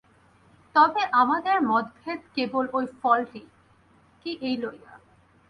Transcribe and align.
তবে 0.75 1.01
আমাদের 1.13 1.57
মতভেদ 1.61 2.19
কেবল 2.35 2.65
ঐ 2.73 2.79
ফলটি 3.01 3.43
কি, 4.21 4.31
এই 4.41 4.55
লইয়া। 4.57 4.93